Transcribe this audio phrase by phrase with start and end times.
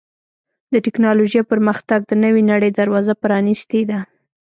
[0.73, 3.99] د ټکنالوجۍ پرمختګ د نوې نړۍ دروازه پرانستې ده.